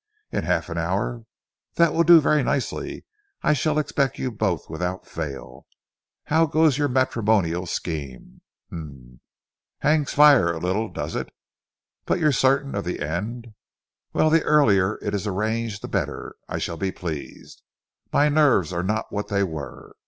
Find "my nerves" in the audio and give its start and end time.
18.11-18.73